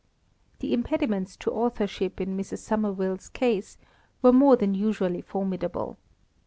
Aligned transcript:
The 0.61 0.73
impediments 0.73 1.37
to 1.37 1.51
authorship 1.51 2.19
in 2.19 2.35
Mrs. 2.35 2.57
Somerville's 2.57 3.29
case 3.29 3.77
were 4.23 4.33
more 4.33 4.55
than 4.55 4.73
usually 4.73 5.21
formidable. 5.21 5.95